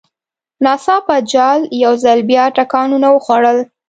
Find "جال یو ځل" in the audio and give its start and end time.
1.31-2.19